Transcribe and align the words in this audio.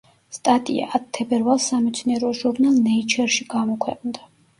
სტატია 0.35 0.85
ათ 0.99 1.03
თებერვალს 1.17 1.67
სამეცნიერო 1.71 2.31
ჟურნალ 2.39 2.79
„ნეიჩერში“ 2.87 3.47
გამოქვეყნდა. 3.55 4.27